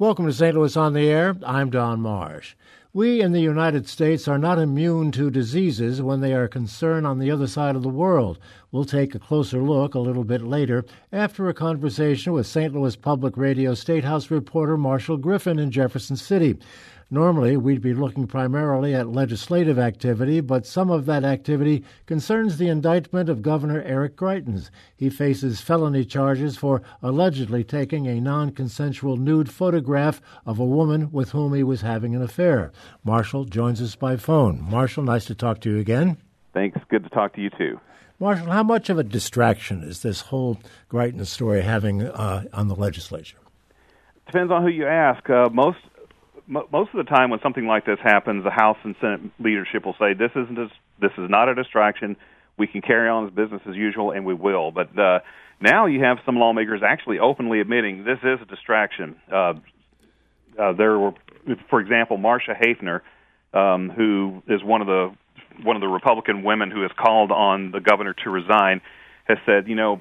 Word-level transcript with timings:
Welcome 0.00 0.26
to 0.26 0.32
St. 0.32 0.54
Louis 0.54 0.76
on 0.76 0.92
the 0.92 1.08
Air. 1.08 1.36
I'm 1.44 1.70
Don 1.70 2.00
Marsh. 2.00 2.54
We 2.92 3.20
in 3.20 3.32
the 3.32 3.40
United 3.40 3.88
States 3.88 4.28
are 4.28 4.38
not 4.38 4.60
immune 4.60 5.10
to 5.10 5.28
diseases 5.28 6.00
when 6.00 6.20
they 6.20 6.34
are 6.34 6.46
concerned 6.46 7.04
on 7.04 7.18
the 7.18 7.32
other 7.32 7.48
side 7.48 7.74
of 7.74 7.82
the 7.82 7.88
world. 7.88 8.38
We'll 8.70 8.84
take 8.84 9.16
a 9.16 9.18
closer 9.18 9.60
look 9.60 9.96
a 9.96 9.98
little 9.98 10.22
bit 10.22 10.42
later 10.42 10.84
after 11.10 11.48
a 11.48 11.52
conversation 11.52 12.32
with 12.32 12.46
St. 12.46 12.72
Louis 12.72 12.94
Public 12.94 13.36
Radio 13.36 13.74
State 13.74 14.04
House 14.04 14.30
reporter 14.30 14.76
Marshall 14.76 15.16
Griffin 15.16 15.58
in 15.58 15.72
Jefferson 15.72 16.14
City. 16.14 16.56
Normally, 17.10 17.56
we'd 17.56 17.80
be 17.80 17.94
looking 17.94 18.26
primarily 18.26 18.94
at 18.94 19.08
legislative 19.08 19.78
activity, 19.78 20.42
but 20.42 20.66
some 20.66 20.90
of 20.90 21.06
that 21.06 21.24
activity 21.24 21.82
concerns 22.04 22.58
the 22.58 22.68
indictment 22.68 23.30
of 23.30 23.40
Governor 23.40 23.80
Eric 23.82 24.14
Greitens. 24.14 24.68
He 24.94 25.08
faces 25.08 25.62
felony 25.62 26.04
charges 26.04 26.58
for 26.58 26.82
allegedly 27.02 27.64
taking 27.64 28.06
a 28.06 28.20
non 28.20 28.50
consensual 28.50 29.16
nude 29.16 29.50
photograph 29.50 30.20
of 30.44 30.58
a 30.58 30.66
woman 30.66 31.10
with 31.10 31.30
whom 31.30 31.54
he 31.54 31.62
was 31.62 31.80
having 31.80 32.14
an 32.14 32.20
affair. 32.20 32.72
Marshall 33.02 33.46
joins 33.46 33.80
us 33.80 33.96
by 33.96 34.16
phone. 34.16 34.60
Marshall, 34.60 35.04
nice 35.04 35.24
to 35.24 35.34
talk 35.34 35.62
to 35.62 35.70
you 35.70 35.78
again. 35.78 36.18
Thanks. 36.52 36.78
Good 36.90 37.04
to 37.04 37.10
talk 37.10 37.34
to 37.36 37.40
you 37.40 37.48
too. 37.48 37.80
Marshall, 38.20 38.50
how 38.50 38.64
much 38.64 38.90
of 38.90 38.98
a 38.98 39.04
distraction 39.04 39.82
is 39.82 40.02
this 40.02 40.22
whole 40.22 40.58
Greitens 40.90 41.28
story 41.28 41.62
having 41.62 42.02
uh, 42.02 42.44
on 42.52 42.68
the 42.68 42.74
legislature? 42.74 43.38
Depends 44.26 44.52
on 44.52 44.62
who 44.62 44.68
you 44.68 44.86
ask. 44.86 45.30
Uh, 45.30 45.48
most 45.50 45.78
most 46.48 46.90
of 46.94 47.04
the 47.04 47.10
time 47.10 47.30
when 47.30 47.40
something 47.42 47.66
like 47.66 47.84
this 47.84 47.98
happens, 48.02 48.42
the 48.42 48.50
House 48.50 48.78
and 48.82 48.94
Senate 49.00 49.20
leadership 49.38 49.84
will 49.84 49.96
say 49.98 50.14
this 50.14 50.30
isn't 50.34 50.58
a, 50.58 50.68
this 51.00 51.12
is 51.18 51.28
not 51.28 51.48
a 51.48 51.54
distraction. 51.54 52.16
We 52.58 52.66
can 52.66 52.80
carry 52.80 53.08
on 53.08 53.26
as 53.26 53.32
business 53.32 53.60
as 53.68 53.76
usual, 53.76 54.10
and 54.10 54.24
we 54.24 54.34
will. 54.34 54.70
But 54.70 54.98
uh, 54.98 55.20
now 55.60 55.86
you 55.86 56.02
have 56.02 56.18
some 56.24 56.36
lawmakers 56.36 56.80
actually 56.84 57.18
openly 57.18 57.60
admitting 57.60 58.04
this 58.04 58.18
is 58.22 58.40
a 58.42 58.46
distraction. 58.46 59.16
Uh, 59.30 59.54
uh, 60.58 60.72
there 60.72 60.98
were, 60.98 61.12
for 61.70 61.80
example, 61.80 62.18
Marsha 62.18 62.56
Haefner, 62.58 63.02
um, 63.56 63.90
who 63.90 64.42
is 64.48 64.64
one 64.64 64.80
of 64.80 64.86
the 64.86 65.14
one 65.62 65.76
of 65.76 65.82
the 65.82 65.88
Republican 65.88 66.44
women 66.44 66.70
who 66.70 66.82
has 66.82 66.90
called 66.96 67.32
on 67.32 67.72
the 67.72 67.80
governor 67.80 68.14
to 68.24 68.30
resign, 68.30 68.80
has 69.24 69.38
said, 69.44 69.66
you 69.66 69.74
know, 69.74 70.00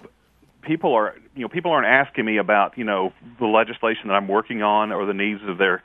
people 0.62 0.94
are 0.94 1.16
you 1.36 1.42
know 1.42 1.50
people 1.50 1.72
aren't 1.72 1.88
asking 1.88 2.26
me 2.26 2.38
about 2.38 2.78
you 2.78 2.84
know 2.84 3.12
the 3.40 3.46
legislation 3.46 4.08
that 4.08 4.14
I'm 4.14 4.28
working 4.28 4.62
on 4.62 4.92
or 4.92 5.06
the 5.06 5.14
needs 5.14 5.42
of 5.48 5.58
their 5.58 5.84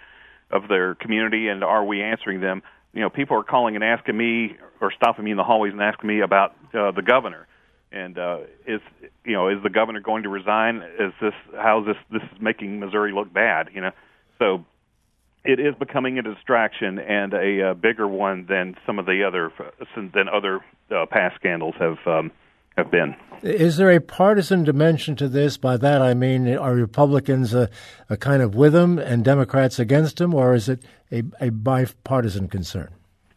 of 0.52 0.68
their 0.68 0.94
community, 0.94 1.48
and 1.48 1.64
are 1.64 1.84
we 1.84 2.02
answering 2.02 2.40
them? 2.40 2.62
You 2.92 3.00
know, 3.00 3.10
people 3.10 3.38
are 3.38 3.42
calling 3.42 3.74
and 3.74 3.82
asking 3.82 4.16
me, 4.16 4.56
or 4.80 4.92
stopping 4.92 5.24
me 5.24 5.30
in 5.30 5.36
the 5.36 5.44
hallways 5.44 5.72
and 5.72 5.80
asking 5.80 6.08
me 6.08 6.20
about 6.20 6.54
uh, 6.74 6.90
the 6.92 7.02
governor. 7.02 7.46
And 7.90 8.18
uh, 8.18 8.38
is 8.66 8.80
you 9.24 9.32
know 9.32 9.48
is 9.48 9.62
the 9.62 9.70
governor 9.70 10.00
going 10.00 10.22
to 10.22 10.28
resign? 10.28 10.82
Is 10.98 11.12
this 11.20 11.34
how 11.54 11.80
is 11.80 11.86
this 11.86 11.96
this 12.10 12.22
is 12.22 12.40
making 12.40 12.80
Missouri 12.80 13.12
look 13.12 13.32
bad? 13.32 13.68
You 13.74 13.82
know, 13.82 13.90
so 14.38 14.64
it 15.44 15.58
is 15.58 15.74
becoming 15.78 16.18
a 16.18 16.22
distraction 16.22 16.98
and 16.98 17.34
a 17.34 17.70
uh, 17.70 17.74
bigger 17.74 18.06
one 18.06 18.46
than 18.48 18.76
some 18.86 18.98
of 18.98 19.06
the 19.06 19.24
other 19.26 19.52
than 19.96 20.28
other 20.28 20.60
uh, 20.90 21.06
past 21.06 21.36
scandals 21.36 21.74
have 21.78 21.98
um, 22.06 22.30
have 22.76 22.90
been. 22.90 23.14
Is 23.42 23.76
there 23.76 23.90
a 23.90 24.00
partisan 24.00 24.62
dimension 24.62 25.16
to 25.16 25.28
this? 25.28 25.56
By 25.56 25.76
that 25.78 26.00
I 26.00 26.14
mean, 26.14 26.48
are 26.56 26.74
Republicans 26.74 27.54
a, 27.54 27.68
a 28.08 28.16
kind 28.16 28.40
of 28.40 28.54
with 28.54 28.74
him 28.74 28.98
and 28.98 29.24
Democrats 29.24 29.78
against 29.78 30.20
him, 30.20 30.32
or 30.32 30.54
is 30.54 30.68
it 30.68 30.82
a, 31.10 31.24
a 31.40 31.50
bipartisan 31.50 32.48
concern? 32.48 32.90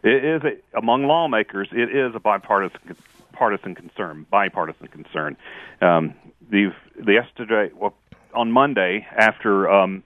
It 0.03 0.23
is 0.23 0.43
a, 0.43 0.77
among 0.77 1.07
lawmakers. 1.07 1.69
It 1.71 1.95
is 1.95 2.13
a 2.13 2.19
bipartisan 2.19 2.95
partisan 3.33 3.75
concern, 3.75 4.25
bipartisan 4.29 4.87
concern. 4.87 5.37
Um, 5.81 6.13
the 6.49 6.71
the 6.95 7.13
yesterday, 7.13 7.71
well, 7.75 7.95
on 8.33 8.51
Monday 8.51 9.07
after 9.17 9.69
um, 9.69 10.03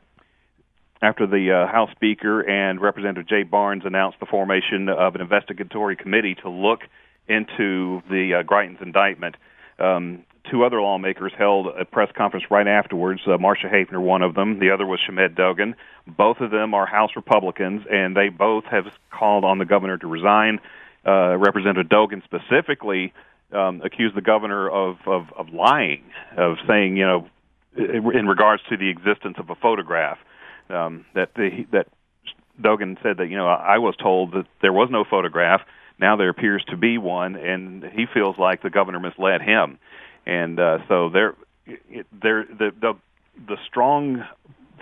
after 1.02 1.28
the 1.28 1.52
uh, 1.52 1.72
House 1.72 1.92
Speaker 1.92 2.42
and 2.42 2.82
Representative 2.82 3.28
Jay 3.28 3.44
Barnes 3.44 3.84
announced 3.86 4.20
the 4.20 4.26
formation 4.26 4.90
of 4.90 5.16
an 5.16 5.22
investigatory 5.22 5.96
committee 5.96 6.36
to 6.36 6.50
look 6.50 6.82
into 7.30 8.02
the 8.10 8.40
uh, 8.40 8.44
Greitens 8.44 8.82
indictment. 8.82 9.36
Um, 9.78 10.26
two 10.50 10.64
other 10.64 10.82
lawmakers 10.82 11.32
held 11.38 11.68
a 11.68 11.86
press 11.86 12.10
conference 12.16 12.46
right 12.50 12.68
afterwards. 12.68 13.22
Uh, 13.26 13.38
Marsha 13.38 13.72
Haefner, 13.72 14.02
one 14.02 14.22
of 14.22 14.36
them. 14.36 14.60
The 14.60 14.72
other 14.72 14.86
was 14.86 15.00
Shamed 15.06 15.36
Dogan. 15.36 15.76
Both 16.08 16.40
of 16.40 16.52
them 16.52 16.74
are 16.74 16.86
House 16.86 17.12
Republicans, 17.16 17.84
and 17.90 18.16
they 18.16 18.30
both 18.30 18.66
have 18.66 18.86
called 19.12 19.46
on 19.46 19.60
the 19.60 19.66
governor 19.66 19.98
to 19.98 20.08
resign. 20.08 20.60
Uh, 21.06 21.38
Representative 21.38 21.88
Dogan 21.88 22.24
specifically 22.26 23.14
um, 23.54 23.82
accused 23.84 24.16
the 24.16 24.22
governor 24.22 24.70
of, 24.70 24.98
of, 25.06 25.28
of 25.38 25.50
lying, 25.50 26.04
of 26.36 26.58
saying, 26.68 26.98
you 26.98 27.06
know, 27.06 27.28
in 27.78 28.28
regards 28.28 28.64
to 28.70 28.78
the 28.78 28.90
existence 28.90 29.38
of 29.38 29.50
a 29.50 29.56
photograph, 29.56 30.18
um, 30.70 31.06
that 31.14 31.34
the, 31.36 31.66
that 31.72 31.88
Dogan 32.62 32.98
said 33.02 33.18
that 33.18 33.28
you 33.28 33.38
know 33.38 33.48
I 33.48 33.78
was 33.78 33.96
told 33.96 34.34
that 34.34 34.46
there 34.62 34.74
was 34.74 34.90
no 34.92 35.04
photograph 35.10 35.62
now 36.00 36.16
there 36.16 36.30
appears 36.30 36.64
to 36.70 36.78
be 36.78 36.98
one, 36.98 37.36
and 37.36 37.84
he 37.84 38.06
feels 38.14 38.38
like 38.38 38.62
the 38.62 38.70
governor 38.70 39.00
misled 39.00 39.42
him, 39.42 39.80
and 40.26 40.60
uh, 40.60 40.80
so 40.88 41.10
there, 41.10 41.36
there, 42.12 42.46
the, 42.46 42.72
the 42.80 42.94
the 43.48 43.58
strong 43.68 44.24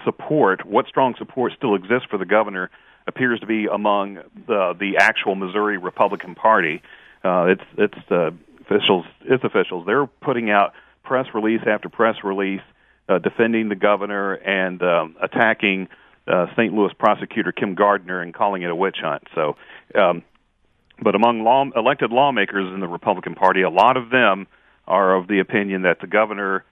support, 0.03 0.65
what 0.65 0.87
strong 0.87 1.15
support 1.17 1.53
still 1.57 1.75
exists 1.75 2.07
for 2.09 2.17
the 2.17 2.25
governor, 2.25 2.69
appears 3.07 3.39
to 3.39 3.45
be 3.45 3.65
among 3.65 4.15
the 4.47 4.73
the 4.79 4.97
actual 4.99 5.35
Missouri 5.35 5.77
Republican 5.77 6.35
Party. 6.35 6.81
Uh, 7.23 7.45
it's 7.45 7.63
it's 7.77 8.11
uh, 8.11 8.31
officials, 8.61 9.05
it's 9.21 9.43
officials. 9.43 9.85
They're 9.85 10.07
putting 10.07 10.49
out 10.49 10.73
press 11.03 11.27
release 11.33 11.61
after 11.65 11.89
press 11.89 12.15
release, 12.23 12.61
uh, 13.09 13.19
defending 13.19 13.69
the 13.69 13.75
governor 13.75 14.33
and 14.33 14.81
um, 14.83 15.15
attacking 15.21 15.87
uh, 16.27 16.47
St. 16.57 16.73
Louis 16.73 16.91
prosecutor 16.99 17.51
Kim 17.51 17.75
Gardner 17.75 18.21
and 18.21 18.33
calling 18.33 18.61
it 18.63 18.69
a 18.69 18.75
witch 18.75 18.97
hunt. 19.01 19.23
So 19.33 19.55
um, 19.95 20.23
but 21.01 21.15
among 21.15 21.43
law, 21.43 21.65
elected 21.75 22.11
lawmakers 22.11 22.71
in 22.73 22.79
the 22.79 22.87
Republican 22.87 23.35
Party, 23.35 23.61
a 23.61 23.69
lot 23.69 23.97
of 23.97 24.09
them 24.09 24.47
are 24.87 25.15
of 25.15 25.27
the 25.27 25.39
opinion 25.39 25.83
that 25.83 25.99
the 26.01 26.07
governor 26.07 26.63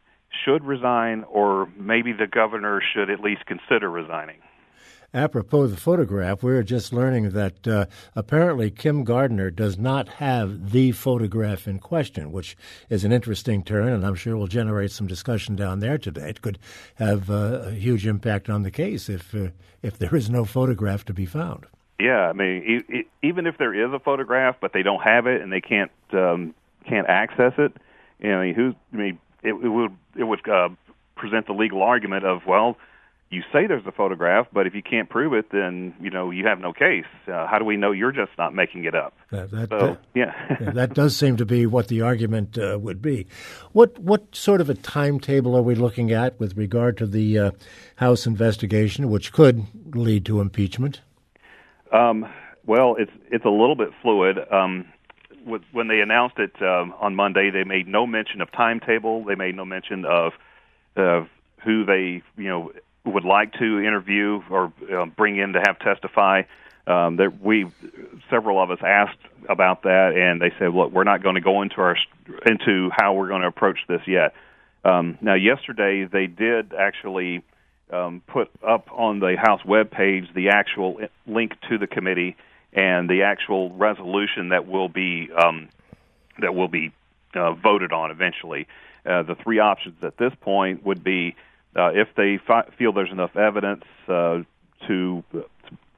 should 0.44 0.64
resign, 0.64 1.24
or 1.30 1.70
maybe 1.78 2.12
the 2.12 2.28
governor 2.28 2.82
should 2.94 3.10
at 3.10 3.20
least 3.20 3.46
consider 3.46 3.90
resigning. 3.90 4.38
Apropos 5.14 5.68
the 5.68 5.78
photograph, 5.78 6.44
we 6.44 6.52
are 6.52 6.64
just 6.64 6.92
learning 6.92 7.30
that 7.30 7.66
uh, 7.66 7.86
apparently 8.18 8.70
Kim 8.70 9.06
Gardner 9.06 9.50
does 9.50 9.78
not 9.78 10.10
have 10.10 10.72
the 10.72 10.92
photograph 10.92 11.70
in 11.70 11.80
question, 11.80 12.34
which 12.34 12.58
is 12.90 13.06
an 13.06 13.14
interesting 13.14 13.64
turn, 13.64 13.94
and 13.94 14.06
I'm 14.06 14.16
sure 14.16 14.36
will 14.36 14.48
generate 14.48 14.92
some 14.92 15.08
discussion 15.08 15.56
down 15.56 15.80
there 15.80 15.98
today. 15.98 16.30
It 16.30 16.42
could 16.42 16.60
have 16.96 17.30
uh, 17.30 17.62
a 17.68 17.72
huge 17.72 18.06
impact 18.06 18.50
on 18.50 18.64
the 18.64 18.72
case 18.72 19.08
if 19.08 19.34
uh, 19.34 19.52
if 19.82 19.98
there 19.98 20.14
is 20.14 20.30
no 20.30 20.44
photograph 20.44 21.06
to 21.06 21.14
be 21.14 21.26
found. 21.26 21.66
Yeah, 22.00 22.30
I 22.30 22.34
mean, 22.34 22.64
e- 22.90 22.94
e- 22.94 23.08
even 23.24 23.48
if 23.48 23.58
there 23.58 23.74
is 23.74 23.94
a 23.94 24.00
photograph, 24.00 24.58
but 24.60 24.74
they 24.74 24.84
don't 24.84 25.02
have 25.02 25.28
it 25.28 25.42
and 25.42 25.52
they 25.52 25.62
can't 25.62 25.92
um, 26.12 26.54
can't 26.88 27.08
access 27.08 27.54
it, 27.58 27.74
you 28.20 28.30
know, 28.30 28.40
I 28.40 28.46
mean, 28.46 28.56
who's? 28.56 28.76
I 28.94 28.98
mean, 28.98 29.20
it, 29.44 29.54
it 29.54 29.70
would 29.70 29.96
it 30.18 30.24
would 30.24 30.48
uh, 30.48 30.70
present 31.16 31.48
the 31.48 31.54
legal 31.54 31.82
argument 31.82 32.26
of 32.26 32.42
well, 32.48 32.78
you 33.30 33.42
say 33.52 33.68
there's 33.68 33.86
a 33.86 33.92
photograph, 33.92 34.48
but 34.54 34.68
if 34.68 34.76
you 34.76 34.82
can't 34.82 35.10
prove 35.10 35.34
it, 35.34 35.52
then 35.52 35.94
you 36.00 36.10
know 36.10 36.32
you 36.32 36.46
have 36.46 36.60
no 36.60 36.72
case. 36.72 37.06
Uh, 37.28 37.48
how 37.48 37.60
do 37.60 37.66
we 37.66 37.76
know 37.76 37.92
you're 37.92 38.12
just 38.12 38.32
not 38.38 38.54
making 38.54 38.86
it 38.86 38.96
up? 38.96 39.14
That, 39.32 39.52
that, 39.52 39.70
so, 39.70 39.78
that, 39.80 40.02
yeah. 40.14 40.58
yeah, 40.62 40.72
that 40.72 40.94
does 40.94 41.16
seem 41.16 41.38
to 41.38 41.46
be 41.46 41.66
what 41.66 41.88
the 41.88 42.02
argument 42.02 42.58
uh, 42.58 42.78
would 42.80 43.02
be. 43.02 43.28
What 43.74 44.00
what 44.00 44.36
sort 44.36 44.62
of 44.62 44.70
a 44.70 44.76
timetable 44.76 45.56
are 45.56 45.62
we 45.62 45.76
looking 45.76 46.12
at 46.12 46.40
with 46.40 46.56
regard 46.56 46.98
to 46.98 47.08
the 47.08 47.38
uh, 47.40 47.52
House 47.98 48.26
investigation, 48.26 49.10
which 49.10 49.34
could 49.34 49.66
lead 49.96 50.26
to 50.26 50.40
impeachment? 50.40 51.02
Um, 51.92 52.26
well, 52.66 52.96
it's 52.98 53.12
it's 53.32 53.46
a 53.46 53.50
little 53.50 53.76
bit 53.76 53.90
fluid. 54.02 54.38
Um, 54.52 54.86
with, 55.46 55.62
when 55.72 55.88
they 55.88 56.00
announced 56.00 56.40
it 56.40 56.60
um, 56.62 56.94
on 57.00 57.16
Monday, 57.16 57.52
they 57.52 57.64
made 57.64 57.88
no 57.88 58.08
mention 58.08 58.42
of 58.42 58.52
timetable. 58.52 59.24
They 59.24 59.36
made 59.36 59.56
no 59.56 59.66
mention 59.66 60.06
of 60.06 60.34
uh, 60.98 61.26
who 61.64 61.86
they 61.86 62.24
you 62.38 62.50
know 62.50 62.72
would 63.06 63.26
like 63.26 63.54
to 63.54 63.80
interview 63.80 64.42
or 64.50 64.74
uh, 64.92 65.06
bring 65.06 65.38
in 65.38 65.54
to 65.54 65.62
have 65.66 65.80
testify. 65.80 66.44
Um, 66.88 67.16
that 67.18 67.42
we 67.42 67.66
several 68.30 68.62
of 68.62 68.70
us 68.70 68.78
asked 68.86 69.18
about 69.50 69.84
that, 69.84 70.14
and 70.16 70.40
they 70.40 70.54
said, 70.60 70.74
"Look, 70.74 70.92
we're 70.92 71.04
not 71.04 71.24
going 71.24 71.36
to 71.36 71.42
go 71.42 71.62
into 71.64 71.78
our 71.78 71.98
into 72.46 72.90
how 72.96 73.14
we're 73.14 73.28
going 73.28 73.42
to 73.42 73.48
approach 73.48 73.80
this 73.88 74.02
yet." 74.08 74.34
Um, 74.84 75.18
now, 75.20 75.34
yesterday 75.34 76.06
they 76.06 76.28
did 76.28 76.74
actually 76.74 77.44
um, 77.92 78.22
put 78.28 78.50
up 78.66 78.90
on 78.92 79.20
the 79.20 79.36
House 79.38 79.64
web 79.66 79.92
page 79.92 80.26
the 80.34 80.50
actual 80.50 81.00
link 81.28 81.54
to 81.70 81.78
the 81.78 81.88
committee 81.88 82.36
and 82.74 83.10
the 83.10 83.24
actual 83.24 83.72
resolution 83.72 84.50
that 84.50 84.68
will 84.68 84.90
be 84.90 85.30
um, 85.32 85.70
that 86.40 86.54
will 86.54 86.68
be 86.68 86.92
uh, 87.34 87.54
voted 87.54 87.92
on 87.92 88.12
eventually. 88.12 88.68
Uh, 89.06 89.24
the 89.24 89.36
three 89.36 89.60
options 89.60 90.04
at 90.04 90.18
this 90.18 90.34
point 90.42 90.84
would 90.84 91.04
be 91.04 91.36
uh, 91.76 91.92
if 91.94 92.08
they 92.16 92.38
fi- 92.38 92.68
feel 92.78 92.92
there's 92.92 93.12
enough 93.12 93.36
evidence 93.36 93.84
uh, 94.08 94.40
to 94.88 95.24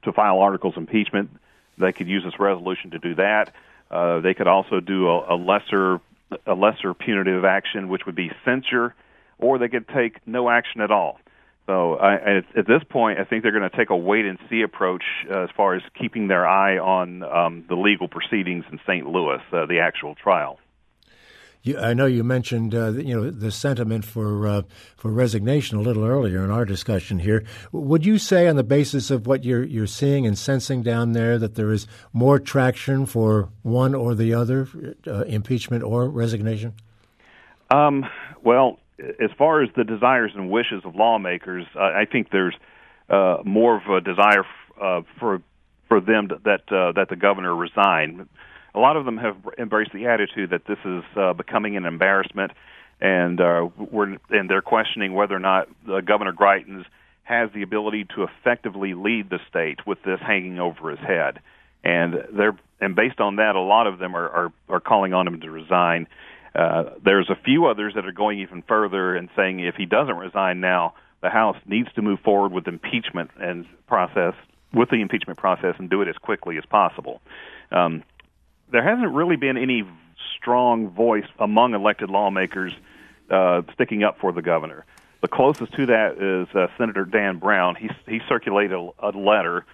to 0.04 0.12
file 0.14 0.40
articles 0.40 0.76
of 0.76 0.82
impeachment, 0.82 1.30
they 1.78 1.92
could 1.92 2.08
use 2.08 2.24
this 2.24 2.40
resolution 2.40 2.92
to 2.92 3.00
do 3.00 3.16
that. 3.16 3.54
Uh, 3.90 4.20
they 4.20 4.34
could 4.34 4.48
also 4.48 4.80
do 4.80 5.08
a, 5.08 5.36
a 5.36 5.38
lesser 5.38 6.00
a 6.46 6.54
lesser 6.54 6.94
punitive 6.94 7.46
action, 7.46 7.88
which 7.88 8.06
would 8.06 8.16
be 8.16 8.32
censure, 8.44 8.94
or 9.38 9.58
they 9.58 9.70
could 9.70 9.88
take 9.88 10.20
no 10.28 10.50
action 10.50 10.82
at 10.82 10.92
all. 10.92 11.20
So 11.68 11.96
I, 11.96 12.38
at, 12.56 12.66
this 12.66 12.82
point, 12.90 13.20
I 13.20 13.26
think 13.26 13.44
they're 13.44 13.52
going 13.52 13.70
to 13.70 13.76
take 13.76 13.90
a 13.90 13.96
wait 13.96 14.26
and 14.26 14.40
see 14.50 14.62
approach 14.62 15.04
uh, 15.30 15.44
as 15.44 15.50
far 15.56 15.76
as 15.76 15.82
keeping 16.00 16.30
their 16.30 16.48
eye 16.48 16.78
on 16.78 17.24
um, 17.24 17.66
the 17.68 17.76
legal 17.76 18.08
proceedings 18.08 18.64
in 18.72 18.80
St. 18.88 19.06
Louis, 19.06 19.42
uh, 19.52 19.66
the 19.66 19.80
actual 19.80 20.16
trial. 20.16 20.60
You, 21.64 21.78
I 21.78 21.94
know 21.94 22.06
you 22.06 22.24
mentioned 22.24 22.74
uh, 22.74 22.92
you 22.92 23.14
know 23.14 23.30
the 23.30 23.52
sentiment 23.52 24.06
for 24.06 24.48
uh, 24.48 24.62
for 24.96 25.12
resignation 25.12 25.78
a 25.78 25.82
little 25.82 26.06
earlier 26.06 26.44
in 26.46 26.52
our 26.52 26.64
discussion 26.64 27.20
here. 27.20 27.44
Would 27.74 28.06
you 28.06 28.18
say, 28.20 28.48
on 28.48 28.56
the 28.56 28.64
basis 28.64 29.12
of 29.12 29.28
what 29.28 29.44
you're 29.44 29.66
you're 29.66 29.88
seeing 29.88 30.26
and 30.26 30.38
sensing 30.38 30.84
down 30.84 31.12
there, 31.12 31.38
that 31.38 31.56
there 31.56 31.72
is 31.72 31.86
more 32.14 32.40
traction 32.40 33.06
for 33.06 33.50
one 33.64 33.94
or 33.94 34.16
the 34.16 34.34
other, 34.34 34.70
uh, 35.08 35.24
impeachment 35.24 35.84
or 35.84 36.08
resignation? 36.08 36.74
Um, 37.70 38.06
well, 38.44 38.80
as 39.00 39.30
far 39.38 39.64
as 39.64 39.70
the 39.76 39.84
desires 39.84 40.32
and 40.36 40.50
wishes 40.50 40.84
of 40.86 40.96
lawmakers, 40.96 41.66
I 41.76 42.06
think 42.06 42.30
there's 42.32 42.56
uh, 43.10 43.38
more 43.46 43.78
of 43.78 43.84
a 43.90 44.02
desire 44.02 44.42
f- 44.42 44.82
uh, 44.82 45.02
for 45.20 45.42
for 45.88 46.02
them 46.02 46.30
to, 46.30 46.36
that 46.44 46.72
uh, 46.72 46.92
that 46.94 47.08
the 47.10 47.16
governor 47.16 47.56
resign 47.56 48.28
a 48.78 48.80
lot 48.80 48.96
of 48.96 49.06
them 49.06 49.18
have 49.18 49.38
embraced 49.58 49.92
the 49.92 50.06
attitude 50.06 50.52
that 50.52 50.66
this 50.68 50.78
is 50.86 51.04
uh, 51.16 51.34
becoming 51.34 51.78
an 51.78 51.86
embarrassment, 51.86 52.52
and 53.02 53.42
uh, 53.42 53.68
we're 53.92 54.18
and 54.30 54.50
they're 54.50 54.62
questioning 54.62 55.14
whether 55.16 55.36
or 55.36 55.40
not 55.40 55.68
uh, 55.92 56.02
Governor 56.02 56.32
Greitens 56.32 56.86
has 57.24 57.50
the 57.54 57.64
ability 57.64 58.06
to 58.16 58.24
effectively 58.24 58.94
lead 58.94 59.30
the 59.32 59.40
state 59.50 59.86
with 59.88 60.02
this 60.04 60.20
hanging 60.22 60.60
over 60.60 60.92
his 60.92 61.00
head. 61.00 61.40
And 61.84 62.16
they're 62.32 62.58
and 62.80 62.96
based 62.96 63.20
on 63.20 63.38
that, 63.38 63.56
a 63.56 63.62
lot 63.62 63.88
of 63.88 63.98
them 63.98 64.16
are 64.16 64.30
are, 64.30 64.54
are 64.70 64.80
calling 64.80 65.14
on 65.14 65.28
him 65.28 65.42
to 65.42 65.50
resign. 65.50 66.08
Uh, 66.58 66.96
there's 67.04 67.30
a 67.30 67.36
few 67.46 67.68
others 67.68 67.94
that 67.94 68.06
are 68.06 68.12
going 68.12 68.40
even 68.40 68.64
further 68.64 69.16
and 69.16 69.30
saying 69.36 69.60
if 69.60 69.76
he 69.76 69.86
doesn't 69.86 70.16
resign 70.18 70.60
now, 70.60 70.96
the 71.22 71.30
House 71.30 71.58
needs 71.68 71.88
to 71.94 72.02
move 72.02 72.20
forward 72.22 72.52
with 72.52 72.68
impeachment 72.68 73.30
and 73.40 73.66
process 73.88 74.34
with 74.74 74.90
the 74.90 75.02
impeachment 75.02 75.38
process 75.38 75.76
and 75.78 75.90
do 75.90 76.02
it 76.02 76.08
as 76.08 76.18
quickly 76.18 76.58
as 76.58 76.66
possible. 76.66 77.22
Um, 77.72 78.04
there 78.72 78.84
hasn't 78.84 79.14
really 79.14 79.36
been 79.36 79.58
any 79.58 79.84
strong 80.38 80.90
voice 80.90 81.28
among 81.40 81.74
elected 81.74 82.10
lawmakers 82.10 82.74
uh, 83.30 83.62
sticking 83.74 84.04
up 84.04 84.18
for 84.20 84.32
the 84.32 84.42
governor. 84.42 84.86
The 85.22 85.28
closest 85.28 85.74
to 85.74 85.86
that 85.88 86.18
is 86.22 86.56
uh, 86.56 86.68
Senator 86.78 87.06
Dan 87.06 87.38
Brown. 87.38 87.76
He 87.76 87.90
he 88.08 88.20
circulated 88.28 88.74
a, 88.74 89.10
a 89.10 89.12
letter, 89.18 89.66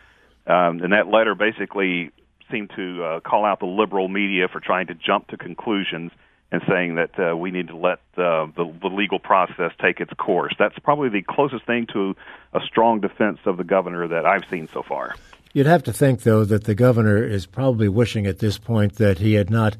um, 0.48 0.82
and 0.82 0.94
that 0.94 1.08
letter 1.08 1.36
basically 1.36 2.12
seemed 2.52 2.72
to 2.76 3.04
uh, 3.04 3.20
call 3.22 3.46
out 3.46 3.60
the 3.60 3.66
liberal 3.66 4.08
media 4.08 4.48
for 4.48 4.60
trying 4.60 4.88
to 4.88 4.96
jump 4.96 5.28
to 5.28 5.38
conclusions 5.38 6.12
and 6.54 6.62
saying 6.70 6.96
that 6.96 7.20
uh, 7.20 7.36
we 7.36 7.50
need 7.50 7.68
to 7.68 7.76
let 7.76 7.98
uh, 8.16 8.46
the, 8.56 8.72
the 8.80 8.88
legal 8.88 9.18
process 9.18 9.72
take 9.82 10.00
its 10.00 10.14
course. 10.14 10.54
That's 10.60 10.78
probably 10.78 11.10
the 11.10 11.24
closest 11.24 11.66
thing 11.66 11.88
to 11.94 12.16
a 12.54 12.60
strong 12.62 13.02
defense 13.02 13.40
of 13.46 13.58
the 13.58 13.64
governor 13.64 14.08
that 14.08 14.28
I've 14.28 14.48
seen 14.52 14.70
so 14.72 14.84
far. 14.84 15.16
You'd 15.54 15.66
have 15.66 15.82
to 15.86 15.94
think, 15.94 16.22
though, 16.22 16.46
that 16.46 16.66
the 16.66 16.76
governor 16.76 17.24
is 17.24 17.48
probably 17.48 17.90
wishing 17.90 18.28
at 18.28 18.38
this 18.38 18.60
point 18.60 18.98
that 18.98 19.18
he 19.18 19.34
had 19.34 19.50
not 19.50 19.78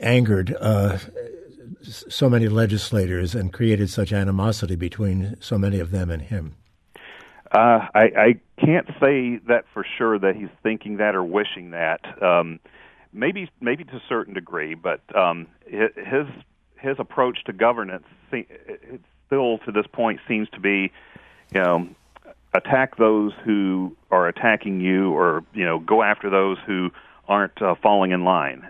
angered 0.00 0.56
uh, 0.60 0.98
so 1.82 2.30
many 2.30 2.46
legislators 2.46 3.34
and 3.34 3.52
created 3.52 3.90
such 3.90 4.12
animosity 4.12 4.76
between 4.76 5.36
so 5.40 5.58
many 5.58 5.80
of 5.80 5.90
them 5.90 6.08
and 6.08 6.22
him. 6.22 6.54
Uh, 7.50 7.80
I, 7.94 8.02
I 8.16 8.40
can't 8.64 8.86
say 9.00 9.40
that 9.48 9.64
for 9.74 9.84
sure 9.96 10.20
that 10.20 10.36
he's 10.36 10.50
thinking 10.62 10.98
that 10.98 11.16
or 11.16 11.24
wishing 11.24 11.72
that. 11.72 12.00
Um, 12.22 12.60
maybe, 13.18 13.50
maybe 13.60 13.84
to 13.84 13.96
a 13.96 14.02
certain 14.08 14.34
degree, 14.34 14.74
but 14.74 15.00
um, 15.16 15.46
his 15.66 16.26
his 16.80 16.96
approach 16.98 17.42
to 17.44 17.52
governance, 17.52 18.06
it 18.30 19.00
still 19.26 19.58
to 19.58 19.72
this 19.72 19.86
point 19.92 20.20
seems 20.28 20.48
to 20.50 20.60
be, 20.60 20.92
you 21.52 21.60
know, 21.60 21.88
attack 22.54 22.96
those 22.96 23.32
who 23.44 23.96
are 24.10 24.28
attacking 24.28 24.80
you, 24.80 25.12
or 25.12 25.44
you 25.52 25.64
know, 25.64 25.78
go 25.80 26.02
after 26.02 26.30
those 26.30 26.56
who 26.66 26.90
aren't 27.26 27.60
uh, 27.60 27.74
falling 27.82 28.12
in 28.12 28.24
line. 28.24 28.66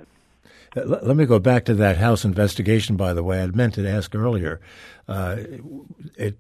Uh, 0.77 0.83
let 0.85 1.17
me 1.17 1.27
go 1.27 1.39
back 1.39 1.65
to 1.67 1.75
that 1.75 1.99
House 1.99 2.25
investigation. 2.25 2.97
By 2.97 3.13
the 3.13 3.23
way, 3.23 3.43
I'd 3.43 3.55
meant 3.55 3.75
to 3.75 3.89
ask 3.89 4.15
earlier. 4.15 4.61
Uh, 5.07 5.37
it 6.17 6.37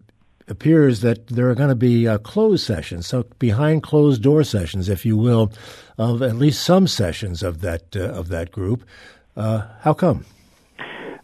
appears 0.50 1.00
that 1.00 1.26
there 1.28 1.50
are 1.50 1.54
going 1.54 1.68
to 1.68 1.74
be 1.74 2.08
uh, 2.08 2.18
closed 2.18 2.64
sessions, 2.64 3.06
so 3.06 3.24
behind 3.38 3.82
closed 3.82 4.22
door 4.22 4.44
sessions, 4.44 4.88
if 4.88 5.04
you 5.04 5.16
will, 5.16 5.52
of 5.96 6.22
at 6.22 6.36
least 6.36 6.62
some 6.62 6.86
sessions 6.86 7.42
of 7.42 7.60
that 7.60 7.96
uh, 7.96 8.00
of 8.00 8.28
that 8.28 8.50
group. 8.50 8.84
Uh, 9.36 9.66
how 9.80 9.94
come? 9.94 10.24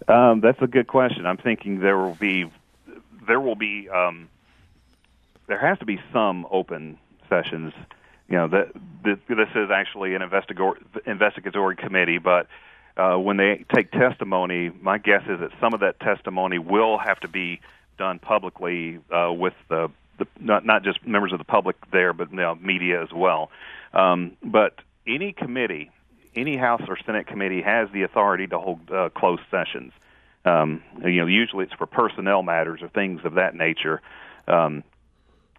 Um, 0.06 0.40
that's 0.40 0.60
a 0.60 0.66
good 0.66 0.86
question. 0.86 1.26
I'm 1.26 1.38
thinking 1.38 1.80
there 1.80 1.96
will 1.96 2.14
be 2.14 2.50
there 3.26 3.40
will 3.40 3.56
be 3.56 3.88
um, 3.88 4.28
there 5.46 5.58
has 5.58 5.78
to 5.78 5.84
be 5.84 6.00
some 6.12 6.46
open 6.50 6.98
sessions. 7.28 7.72
You 8.28 8.36
know 8.36 8.48
that 8.48 8.72
this 9.04 9.48
is 9.54 9.70
actually 9.72 10.14
an 10.14 10.22
investigator, 10.22 10.74
investigatory 11.06 11.76
committee, 11.76 12.18
but 12.18 12.46
uh, 12.96 13.16
when 13.16 13.36
they 13.36 13.64
take 13.74 13.90
testimony, 13.90 14.70
my 14.80 14.98
guess 14.98 15.22
is 15.28 15.40
that 15.40 15.50
some 15.60 15.74
of 15.74 15.80
that 15.80 16.00
testimony 16.00 16.58
will 16.58 16.98
have 16.98 17.20
to 17.20 17.28
be 17.28 17.60
done 17.96 18.18
publicly 18.18 18.98
uh, 19.10 19.32
with 19.32 19.54
the, 19.68 19.90
the 20.18 20.26
not 20.40 20.64
not 20.64 20.82
just 20.84 21.06
members 21.06 21.32
of 21.32 21.38
the 21.38 21.44
public 21.44 21.76
there, 21.90 22.12
but 22.12 22.30
you 22.30 22.36
know, 22.36 22.54
media 22.54 23.02
as 23.02 23.12
well. 23.12 23.50
Um, 23.92 24.36
but 24.42 24.74
any 25.06 25.32
committee, 25.32 25.90
any 26.34 26.56
House 26.56 26.82
or 26.88 26.98
Senate 27.04 27.26
committee 27.26 27.62
has 27.62 27.88
the 27.92 28.02
authority 28.02 28.46
to 28.48 28.58
hold 28.58 28.90
uh, 28.90 29.10
closed 29.10 29.42
sessions. 29.50 29.92
Um, 30.44 30.82
you 31.02 31.20
know, 31.20 31.26
usually 31.26 31.64
it's 31.64 31.72
for 31.74 31.86
personnel 31.86 32.42
matters 32.42 32.80
or 32.82 32.88
things 32.88 33.20
of 33.24 33.34
that 33.34 33.54
nature. 33.54 34.02
Um, 34.46 34.84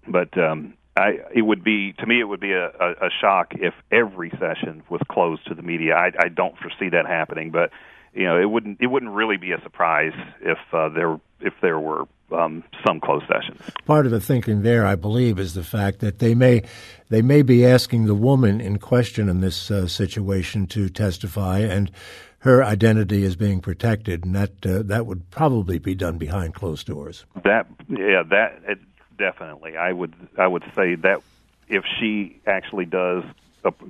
but 0.08 0.38
um, 0.38 0.76
I, 0.98 1.20
it 1.34 1.42
would 1.42 1.64
be 1.64 1.94
to 1.94 2.06
me 2.06 2.20
it 2.20 2.26
would 2.26 2.40
be 2.40 2.54
a, 2.54 2.68
a, 2.68 2.92
a 3.08 3.10
shock 3.20 3.54
if 3.56 3.74
every 3.92 4.30
session 4.32 4.84
was 4.90 5.02
closed 5.10 5.48
to 5.48 5.54
the 5.54 5.62
media. 5.62 5.96
I, 5.96 6.12
I 6.20 6.30
don't 6.30 6.58
foresee 6.58 6.90
that 6.90 7.06
happening, 7.06 7.52
but 7.52 7.72
you 8.14 8.24
know 8.24 8.40
it 8.40 8.46
wouldn't 8.46 8.80
it 8.80 8.88
wouldn't 8.88 9.12
really 9.12 9.38
be 9.38 9.52
a 9.52 9.62
surprise 9.62 10.14
if 10.42 10.58
uh, 10.72 10.90
there 10.90 11.20
if 11.42 11.54
there 11.62 11.80
were 11.80 12.06
um, 12.32 12.64
some 12.86 13.00
closed 13.00 13.26
sessions. 13.28 13.62
Part 13.86 14.06
of 14.06 14.12
the 14.12 14.20
thinking 14.20 14.62
there, 14.64 14.86
I 14.86 14.96
believe, 14.96 15.40
is 15.40 15.54
the 15.54 15.64
fact 15.64 16.00
that 16.00 16.20
they 16.20 16.36
may 16.36 16.64
they 17.10 17.22
may 17.22 17.42
be 17.42 17.66
asking 17.66 18.06
the 18.06 18.16
woman 18.16 18.60
in 18.60 18.80
question 18.80 19.30
in 19.30 19.42
this 19.42 19.70
uh, 19.70 19.88
situation 19.88 20.68
to 20.68 20.90
testify, 20.90 21.60
and 21.60 21.92
her 22.40 22.64
identity 22.64 23.24
is 23.24 23.36
being 23.36 23.60
protected, 23.60 24.26
and 24.26 24.36
that 24.36 24.66
uh, 24.66 24.82
that 24.84 25.06
would 25.06 25.30
probably 25.30 25.80
be 25.80 25.96
done 25.96 26.18
behind 26.18 26.54
closed 26.54 26.88
doors. 26.88 27.26
That 27.44 27.68
yeah, 27.90 28.24
that 28.30 28.62
it, 28.68 28.80
definitely. 29.18 29.78
I 29.78 29.92
would 29.92 30.14
I 30.38 30.48
would 30.48 30.64
say 30.76 30.96
that 30.96 31.22
if 31.68 31.84
she 32.00 32.40
actually 32.46 32.86
does 32.86 33.24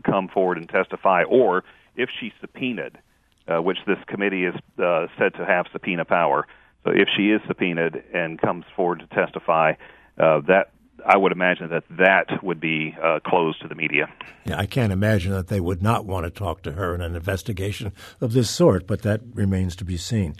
come 0.03 0.27
forward 0.29 0.57
and 0.57 0.69
testify, 0.69 1.23
or 1.23 1.63
if 1.95 2.09
she's 2.19 2.31
subpoenaed, 2.39 2.97
uh, 3.47 3.61
which 3.61 3.79
this 3.85 3.99
committee 4.07 4.45
is 4.45 4.55
uh, 4.81 5.07
said 5.17 5.33
to 5.35 5.45
have 5.45 5.67
subpoena 5.71 6.05
power. 6.05 6.47
So 6.85 6.91
if 6.91 7.07
she 7.17 7.31
is 7.31 7.41
subpoenaed 7.47 8.03
and 8.13 8.39
comes 8.39 8.63
forward 8.75 8.99
to 8.99 9.07
testify, 9.07 9.73
uh, 10.19 10.41
that 10.47 10.69
I 11.05 11.17
would 11.17 11.31
imagine 11.31 11.69
that 11.69 11.83
that 11.97 12.43
would 12.43 12.59
be 12.59 12.95
uh, 13.01 13.19
closed 13.25 13.61
to 13.61 13.67
the 13.67 13.75
media. 13.75 14.07
Yeah, 14.45 14.59
I 14.59 14.67
can't 14.67 14.93
imagine 14.93 15.31
that 15.33 15.47
they 15.47 15.59
would 15.59 15.81
not 15.81 16.05
want 16.05 16.25
to 16.25 16.31
talk 16.31 16.61
to 16.63 16.73
her 16.73 16.95
in 16.95 17.01
an 17.01 17.15
investigation 17.15 17.91
of 18.21 18.33
this 18.33 18.49
sort, 18.49 18.87
but 18.87 19.01
that 19.01 19.21
remains 19.33 19.75
to 19.77 19.85
be 19.85 19.97
seen. 19.97 20.35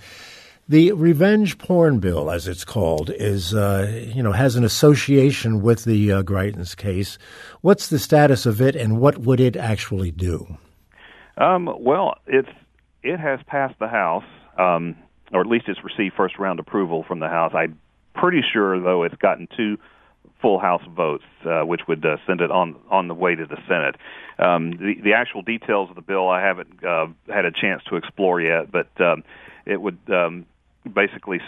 The 0.68 0.92
revenge 0.94 1.60
porn 1.60 2.00
bill, 2.00 2.32
as 2.32 2.48
it's 2.48 2.66
called, 2.66 3.12
is 3.12 3.54
uh, 3.54 4.10
you 4.16 4.24
know 4.24 4.32
has 4.32 4.56
an 4.56 4.64
association 4.64 5.62
with 5.62 5.84
the 5.84 6.12
uh, 6.12 6.24
Greitens 6.24 6.76
case. 6.76 7.20
What's 7.62 7.90
the 7.90 8.00
status 8.00 8.48
of 8.48 8.62
it, 8.62 8.76
and 8.76 9.00
what 9.00 9.20
would 9.20 9.40
it 9.40 9.56
actually 9.56 10.10
do? 10.10 10.58
Um, 11.38 11.70
well, 11.80 12.16
it's 12.26 12.50
it 13.04 13.20
has 13.20 13.40
passed 13.46 13.78
the 13.78 13.88
House, 13.88 14.24
um, 14.58 14.96
or 15.36 15.42
at 15.42 15.48
least 15.48 15.66
it's 15.68 15.84
received 15.84 16.16
first 16.16 16.40
round 16.40 16.60
approval 16.60 17.04
from 17.04 17.20
the 17.20 17.28
House. 17.28 17.52
I'm 17.54 17.80
pretty 18.14 18.42
sure, 18.54 18.80
though, 18.80 19.04
it's 19.04 19.16
gotten 19.16 19.48
two 19.56 19.78
full 20.42 20.60
House 20.60 20.84
votes, 20.96 21.26
uh, 21.46 21.62
which 21.62 21.82
would 21.88 22.06
uh, 22.06 22.18
send 22.26 22.42
it 22.42 22.52
on 22.52 22.76
on 22.90 23.08
the 23.08 23.14
way 23.14 23.36
to 23.36 23.46
the 23.46 23.58
Senate. 23.68 23.96
Um, 24.40 24.72
the, 24.72 24.96
the 25.04 25.14
actual 25.14 25.42
details 25.42 25.90
of 25.90 25.96
the 25.96 26.02
bill 26.02 26.30
I 26.30 26.42
haven't 26.42 26.84
uh, 26.84 27.08
had 27.28 27.46
a 27.46 27.52
chance 27.52 27.84
to 27.90 27.98
explore 27.98 28.42
yet, 28.42 28.72
but 28.72 28.90
um, 29.00 29.24
it 29.66 29.82
would 29.82 30.00
um, 30.10 30.46
basically 30.92 31.40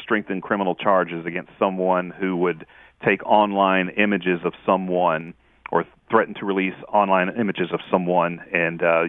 strengthen 0.00 0.40
criminal 0.40 0.74
charges 0.74 1.26
against 1.26 1.50
someone 1.58 2.10
who 2.10 2.36
would 2.36 2.66
take 3.04 3.24
online 3.24 3.90
images 3.90 4.40
of 4.44 4.52
someone 4.64 5.34
or 5.72 5.84
threaten 6.10 6.34
to 6.34 6.44
release 6.44 6.74
online 6.92 7.30
images 7.38 7.68
of 7.72 7.80
someone 7.90 8.40
and 8.52 8.82
uh, 8.82 9.04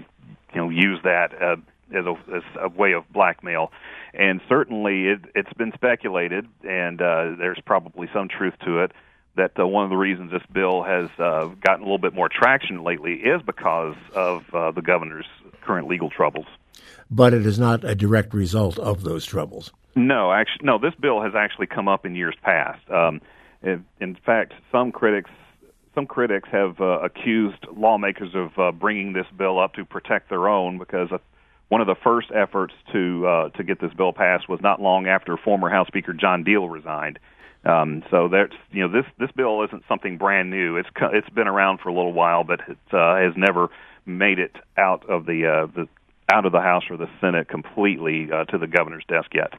you 0.53 0.55
know 0.55 0.69
use 0.69 0.99
that 1.03 1.29
uh, 1.41 1.55
as, 1.93 2.05
a, 2.05 2.15
as 2.35 2.43
a 2.61 2.69
way 2.69 2.93
of 2.93 3.11
blackmail. 3.11 3.71
And 4.13 4.41
certainly, 4.47 5.07
it, 5.07 5.19
it's 5.35 5.53
been 5.53 5.71
speculated, 5.73 6.47
and 6.63 7.01
uh, 7.01 7.35
there's 7.37 7.59
probably 7.65 8.07
some 8.13 8.29
truth 8.29 8.53
to 8.65 8.83
it, 8.83 8.91
that 9.35 9.51
uh, 9.59 9.67
one 9.67 9.83
of 9.83 9.89
the 9.89 9.97
reasons 9.97 10.31
this 10.31 10.45
bill 10.51 10.83
has 10.83 11.09
uh, 11.19 11.47
gotten 11.61 11.81
a 11.81 11.85
little 11.85 11.97
bit 11.97 12.13
more 12.13 12.29
traction 12.29 12.83
lately 12.83 13.13
is 13.15 13.41
because 13.45 13.95
of 14.13 14.43
uh, 14.53 14.71
the 14.71 14.81
governor's 14.81 15.27
current 15.61 15.87
legal 15.87 16.09
troubles 16.09 16.45
but 17.09 17.33
it 17.33 17.45
is 17.45 17.59
not 17.59 17.83
a 17.83 17.95
direct 17.95 18.33
result 18.33 18.79
of 18.79 19.03
those 19.03 19.25
troubles. 19.25 19.71
No, 19.95 20.31
actually, 20.31 20.65
no. 20.65 20.77
This 20.77 20.93
bill 20.99 21.21
has 21.21 21.33
actually 21.35 21.67
come 21.67 21.87
up 21.87 22.05
in 22.05 22.15
years 22.15 22.35
past. 22.41 22.81
Um, 22.89 23.21
In 23.63 24.17
fact, 24.25 24.53
some 24.71 24.91
critics 24.91 25.29
some 25.93 26.05
critics 26.05 26.49
have 26.51 26.81
uh, 26.81 26.99
accused 26.99 27.65
lawmakers 27.73 28.35
of 28.35 28.59
uh, 28.59 28.71
bringing 28.73 29.13
this 29.13 29.27
bill 29.37 29.57
up 29.57 29.75
to 29.75 29.85
protect 29.85 30.27
their 30.27 30.49
own 30.49 30.77
because 30.77 31.09
one 31.69 31.81
of 31.81 31.87
the 31.87 31.95
first 32.03 32.29
efforts 32.33 32.73
to 32.93 33.27
uh, 33.27 33.49
to 33.49 33.63
get 33.63 33.79
this 33.79 33.93
bill 33.93 34.13
passed 34.13 34.47
was 34.47 34.59
not 34.61 34.81
long 34.81 35.07
after 35.07 35.37
former 35.37 35.69
House 35.69 35.87
Speaker 35.87 36.13
John 36.13 36.43
Diehl 36.43 36.71
resigned. 36.71 37.19
Um, 37.65 38.03
so 38.11 38.27
that's 38.27 38.53
you 38.71 38.87
know 38.87 38.91
this 38.91 39.09
this 39.17 39.31
bill 39.31 39.63
isn't 39.63 39.83
something 39.87 40.17
brand 40.17 40.51
new. 40.51 40.77
It's 40.77 40.89
it's 41.13 41.29
been 41.29 41.47
around 41.47 41.79
for 41.79 41.89
a 41.89 41.93
little 41.93 42.13
while, 42.13 42.43
but 42.43 42.61
it 42.67 42.77
uh, 42.91 43.15
has 43.17 43.33
never 43.35 43.69
made 44.05 44.37
it 44.39 44.55
out 44.77 45.09
of 45.09 45.25
the 45.25 45.47
uh, 45.47 45.65
the 45.67 45.87
out 46.29 46.45
of 46.45 46.51
the 46.51 46.61
House 46.61 46.83
or 46.89 46.97
the 46.97 47.09
Senate 47.19 47.47
completely 47.47 48.29
uh, 48.31 48.45
to 48.45 48.57
the 48.57 48.67
governor's 48.67 49.05
desk 49.07 49.33
yet. 49.33 49.53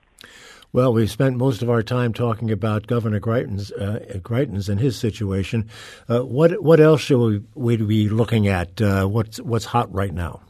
Well, 0.73 0.93
we 0.93 1.07
spent 1.07 1.37
most 1.37 1.63
of 1.63 1.71
our 1.71 1.83
time 1.83 2.13
talking 2.13 2.51
about 2.51 2.87
Governor 2.87 3.21
Greitens, 3.21 3.73
uh, 3.73 4.19
Greitens 4.19 4.69
and 4.69 4.79
his 4.79 4.97
situation. 4.99 5.69
Uh, 6.09 6.21
what 6.21 6.63
what 6.63 6.81
else 6.81 7.01
should 7.01 7.19
we, 7.19 7.43
we 7.55 7.77
be 7.77 8.09
looking 8.09 8.47
at? 8.47 8.81
Uh, 8.81 9.07
what's 9.07 9.41
what's 9.41 9.65
hot 9.65 9.93
right 9.93 10.13
now? 10.13 10.43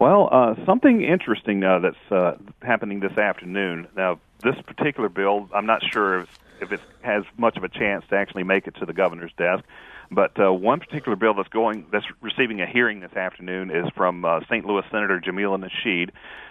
Well, 0.00 0.28
uh, 0.30 0.54
something 0.66 1.02
interesting 1.02 1.62
uh, 1.62 1.78
that's 1.78 2.12
uh, 2.12 2.36
happening 2.62 3.00
this 3.00 3.16
afternoon. 3.16 3.88
Now, 3.96 4.20
this 4.42 4.56
particular 4.66 5.08
bill, 5.08 5.48
I'm 5.54 5.66
not 5.66 5.82
sure 5.92 6.20
if, 6.20 6.38
if 6.60 6.72
it 6.72 6.80
has 7.02 7.24
much 7.38 7.56
of 7.56 7.64
a 7.64 7.68
chance 7.68 8.04
to 8.10 8.16
actually 8.16 8.42
make 8.42 8.66
it 8.66 8.74
to 8.76 8.86
the 8.86 8.92
governor's 8.92 9.32
desk. 9.38 9.64
But 10.10 10.38
uh, 10.38 10.52
one 10.52 10.80
particular 10.80 11.16
bill 11.16 11.34
that's 11.34 11.48
going 11.48 11.86
that's 11.90 12.04
receiving 12.20 12.60
a 12.60 12.66
hearing 12.66 13.00
this 13.00 13.14
afternoon 13.14 13.70
is 13.70 13.86
from 13.96 14.24
uh, 14.24 14.40
St. 14.42 14.64
Louis 14.64 14.84
Senator 14.90 15.20
Jamilah 15.20 15.64
Nasheed. 15.64 16.10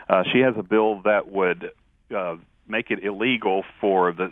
Uh, 0.10 0.24
she 0.32 0.40
has 0.40 0.56
a 0.58 0.64
bill 0.64 1.02
that 1.04 1.32
would 1.32 1.72
uh, 2.16 2.38
make 2.68 2.92
it 2.92 3.04
illegal 3.04 3.64
for 3.80 4.12
the 4.12 4.32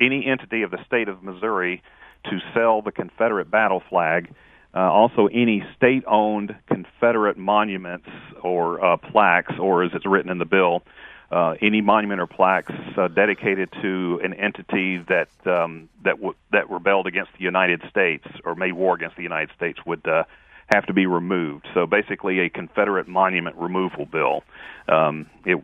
any 0.00 0.24
entity 0.26 0.62
of 0.62 0.70
the 0.70 0.82
state 0.86 1.08
of 1.08 1.22
Missouri 1.22 1.82
to 2.24 2.38
sell 2.54 2.80
the 2.82 2.92
Confederate 2.92 3.50
battle 3.50 3.82
flag. 3.88 4.32
Uh, 4.74 4.78
also, 4.78 5.26
any 5.26 5.64
state-owned 5.76 6.54
Confederate 6.66 7.36
monuments 7.36 8.08
or 8.42 8.84
uh, 8.84 8.96
plaques, 8.96 9.54
or 9.58 9.82
as 9.82 9.90
it's 9.94 10.06
written 10.06 10.30
in 10.30 10.38
the 10.38 10.44
bill, 10.44 10.82
uh, 11.30 11.54
any 11.60 11.80
monument 11.80 12.20
or 12.20 12.26
plaques 12.26 12.72
uh, 12.96 13.08
dedicated 13.08 13.68
to 13.82 14.20
an 14.22 14.34
entity 14.34 14.98
that 14.98 15.28
um, 15.46 15.88
that 16.02 16.16
w- 16.16 16.34
that 16.50 16.68
rebelled 16.70 17.06
against 17.06 17.32
the 17.32 17.44
United 17.44 17.82
States 17.88 18.26
or 18.44 18.54
made 18.54 18.72
war 18.72 18.94
against 18.94 19.16
the 19.16 19.22
United 19.22 19.50
States 19.56 19.78
would 19.86 20.06
uh, 20.06 20.24
have 20.66 20.86
to 20.86 20.92
be 20.92 21.06
removed. 21.06 21.66
So 21.74 21.86
basically, 21.86 22.40
a 22.40 22.48
Confederate 22.48 23.08
monument 23.08 23.56
removal 23.56 24.06
bill. 24.06 24.42
Um, 24.88 25.26
it, 25.44 25.62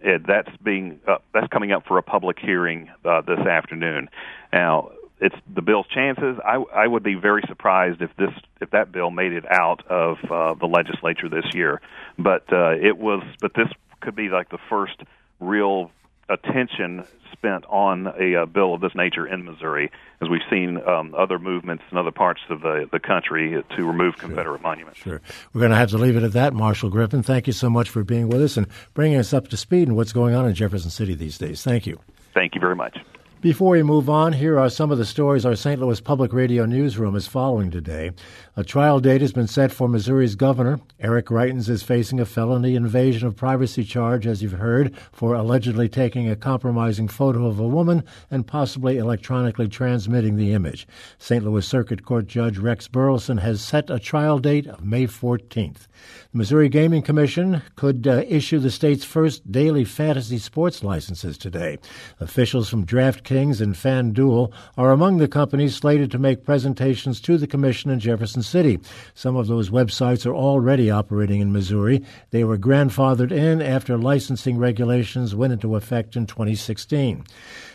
it, 0.00 0.26
that's 0.26 0.54
being 0.62 1.00
uh, 1.06 1.18
that's 1.32 1.48
coming 1.48 1.72
up 1.72 1.86
for 1.86 1.98
a 1.98 2.02
public 2.02 2.38
hearing 2.38 2.90
uh, 3.04 3.20
this 3.20 3.38
afternoon. 3.38 4.08
Now, 4.52 4.92
it's 5.22 5.36
the 5.54 5.62
bill's 5.62 5.86
chances. 5.86 6.36
I, 6.44 6.56
I 6.74 6.86
would 6.86 7.02
be 7.02 7.14
very 7.14 7.42
surprised 7.46 8.02
if 8.02 8.10
this 8.16 8.30
if 8.60 8.70
that 8.70 8.92
bill 8.92 9.10
made 9.10 9.32
it 9.32 9.44
out 9.50 9.86
of 9.86 10.18
uh, 10.30 10.54
the 10.54 10.66
legislature 10.66 11.28
this 11.28 11.46
year. 11.54 11.80
But 12.18 12.52
uh, 12.52 12.72
it 12.72 12.98
was. 12.98 13.22
But 13.40 13.54
this 13.54 13.68
could 14.00 14.16
be 14.16 14.28
like 14.28 14.50
the 14.50 14.58
first 14.68 15.00
real 15.40 15.90
attention 16.28 17.04
spent 17.32 17.64
on 17.66 18.12
a 18.18 18.42
uh, 18.42 18.46
bill 18.46 18.74
of 18.74 18.80
this 18.80 18.94
nature 18.94 19.26
in 19.26 19.44
Missouri, 19.44 19.90
as 20.20 20.28
we've 20.28 20.42
seen 20.50 20.80
um, 20.86 21.14
other 21.16 21.38
movements 21.38 21.84
in 21.90 21.98
other 21.98 22.10
parts 22.10 22.40
of 22.50 22.60
the, 22.60 22.88
the 22.90 23.00
country 23.00 23.62
to 23.76 23.84
remove 23.84 24.14
sure. 24.14 24.28
Confederate 24.28 24.62
monuments. 24.62 25.00
Sure. 25.00 25.20
We're 25.52 25.60
going 25.60 25.70
to 25.70 25.76
have 25.76 25.90
to 25.90 25.98
leave 25.98 26.16
it 26.16 26.22
at 26.22 26.32
that, 26.32 26.52
Marshall 26.52 26.90
Griffin. 26.90 27.22
Thank 27.22 27.46
you 27.46 27.52
so 27.52 27.68
much 27.70 27.90
for 27.90 28.04
being 28.04 28.28
with 28.28 28.42
us 28.42 28.56
and 28.56 28.66
bringing 28.94 29.18
us 29.18 29.32
up 29.32 29.48
to 29.48 29.56
speed 29.56 29.88
on 29.88 29.96
what's 29.96 30.12
going 30.12 30.34
on 30.34 30.46
in 30.46 30.54
Jefferson 30.54 30.90
City 30.90 31.14
these 31.14 31.38
days. 31.38 31.62
Thank 31.62 31.86
you. 31.86 31.98
Thank 32.34 32.54
you 32.54 32.60
very 32.60 32.76
much. 32.76 32.98
Before 33.42 33.72
we 33.72 33.82
move 33.82 34.08
on, 34.08 34.34
here 34.34 34.56
are 34.56 34.70
some 34.70 34.92
of 34.92 34.98
the 34.98 35.04
stories 35.04 35.44
our 35.44 35.56
St. 35.56 35.80
Louis 35.80 36.00
Public 36.00 36.32
Radio 36.32 36.64
newsroom 36.64 37.16
is 37.16 37.26
following 37.26 37.72
today. 37.72 38.12
A 38.54 38.62
trial 38.62 39.00
date 39.00 39.20
has 39.20 39.32
been 39.32 39.48
set 39.48 39.72
for 39.72 39.88
Missouri's 39.88 40.36
governor. 40.36 40.78
Eric 41.00 41.26
Greitens 41.26 41.68
is 41.68 41.82
facing 41.82 42.20
a 42.20 42.24
felony 42.24 42.76
invasion 42.76 43.26
of 43.26 43.34
privacy 43.34 43.82
charge, 43.82 44.28
as 44.28 44.44
you've 44.44 44.52
heard, 44.52 44.96
for 45.10 45.34
allegedly 45.34 45.88
taking 45.88 46.30
a 46.30 46.36
compromising 46.36 47.08
photo 47.08 47.46
of 47.46 47.58
a 47.58 47.66
woman 47.66 48.04
and 48.30 48.46
possibly 48.46 48.96
electronically 48.96 49.66
transmitting 49.66 50.36
the 50.36 50.52
image. 50.52 50.86
St. 51.18 51.44
Louis 51.44 51.66
Circuit 51.66 52.04
Court 52.04 52.28
Judge 52.28 52.58
Rex 52.58 52.86
Burlison 52.86 53.40
has 53.40 53.60
set 53.60 53.90
a 53.90 53.98
trial 53.98 54.38
date 54.38 54.68
of 54.68 54.84
May 54.84 55.08
14th. 55.08 55.88
The 56.30 56.38
Missouri 56.38 56.68
Gaming 56.68 57.02
Commission 57.02 57.62
could 57.74 58.06
uh, 58.06 58.22
issue 58.28 58.60
the 58.60 58.70
state's 58.70 59.04
first 59.04 59.50
daily 59.50 59.84
fantasy 59.84 60.38
sports 60.38 60.84
licenses 60.84 61.36
today. 61.36 61.78
Officials 62.20 62.68
from 62.68 62.84
DraftKings 63.32 63.60
and 63.60 63.74
FanDuel 63.74 64.52
are 64.76 64.92
among 64.92 65.16
the 65.16 65.28
companies 65.28 65.74
slated 65.74 66.10
to 66.10 66.18
make 66.18 66.44
presentations 66.44 67.20
to 67.22 67.38
the 67.38 67.46
commission 67.46 67.90
in 67.90 67.98
Jefferson 67.98 68.42
City. 68.42 68.78
Some 69.14 69.36
of 69.36 69.46
those 69.46 69.70
websites 69.70 70.26
are 70.26 70.34
already 70.34 70.90
operating 70.90 71.40
in 71.40 71.52
Missouri. 71.52 72.04
They 72.30 72.44
were 72.44 72.58
grandfathered 72.58 73.32
in 73.32 73.62
after 73.62 73.96
licensing 73.96 74.58
regulations 74.58 75.34
went 75.34 75.54
into 75.54 75.76
effect 75.76 76.14
in 76.14 76.26
2016. 76.26 77.24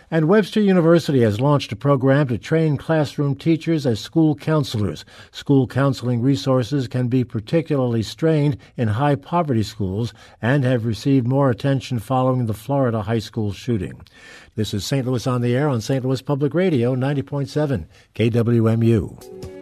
And 0.09 0.29
Webster 0.29 0.61
University 0.61 1.21
has 1.23 1.41
launched 1.41 1.73
a 1.73 1.75
program 1.75 2.29
to 2.29 2.37
train 2.37 2.77
classroom 2.77 3.35
teachers 3.35 3.85
as 3.85 3.99
school 3.99 4.35
counselors. 4.35 5.03
School 5.31 5.67
counseling 5.67 6.21
resources 6.21 6.87
can 6.87 7.09
be 7.09 7.25
particularly 7.25 8.03
strained 8.03 8.57
in 8.77 8.87
high 8.87 9.15
poverty 9.15 9.63
schools 9.63 10.13
and 10.41 10.63
have 10.63 10.85
received 10.85 11.27
more 11.27 11.49
attention 11.49 11.99
following 11.99 12.45
the 12.45 12.53
Florida 12.53 13.01
high 13.01 13.19
school 13.19 13.51
shooting. 13.51 14.01
This 14.55 14.73
is 14.73 14.85
St. 14.85 15.05
Louis 15.05 15.27
on 15.27 15.41
the 15.41 15.53
Air 15.53 15.67
on 15.67 15.81
St. 15.81 16.05
Louis 16.05 16.21
Public 16.21 16.53
Radio 16.53 16.95
90.7 16.95 17.85
KWMU. 18.15 19.56